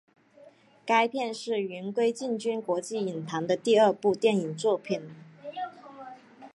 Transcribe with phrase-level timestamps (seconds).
[0.83, 4.99] 该片是元奎进军国际影坛的第二部电影作品。